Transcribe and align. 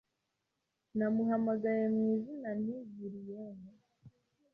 Namuhamagaye 0.97 1.83
mu 1.93 2.03
izina 2.15 2.49
nti 2.61 2.77
Julienne 2.95 3.71